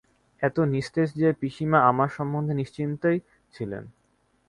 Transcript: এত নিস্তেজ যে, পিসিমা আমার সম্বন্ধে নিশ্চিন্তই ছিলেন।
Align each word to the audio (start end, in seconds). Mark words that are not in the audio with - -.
এত 0.41 0.57
নিস্তেজ 0.73 1.09
যে, 1.13 1.29
পিসিমা 1.33 1.79
আমার 1.81 2.09
সম্বন্ধে 2.09 2.53
নিশ্চিন্তই 2.53 3.17
ছিলেন। 3.53 3.83